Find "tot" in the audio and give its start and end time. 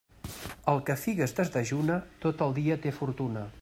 2.27-2.45